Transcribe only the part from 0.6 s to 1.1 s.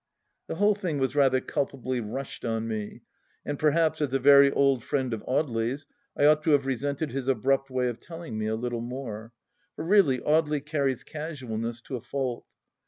thing